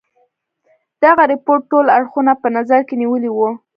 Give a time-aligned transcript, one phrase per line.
[1.03, 3.49] دغه رپوټ ټول اړخونه په نظر کې نیولي وه.